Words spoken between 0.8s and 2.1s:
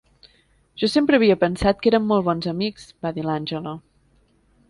"Jo sempre havia pensat que eren